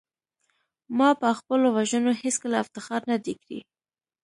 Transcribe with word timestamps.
ما 0.97 1.09
په 1.21 1.29
خپلو 1.39 1.67
وژنو 1.77 2.11
هېڅکله 2.21 2.55
افتخار 2.63 3.01
نه 3.11 3.17
دی 3.25 3.33
کړی 3.41 3.59